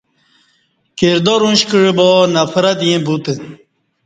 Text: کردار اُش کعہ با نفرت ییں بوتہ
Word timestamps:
کردار 0.99 1.41
اُش 1.47 1.61
کعہ 1.69 1.91
با 1.97 2.09
نفرت 2.35 2.79
ییں 2.87 2.99
بوتہ 3.05 3.33